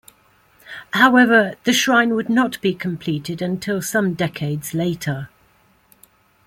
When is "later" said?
4.73-5.29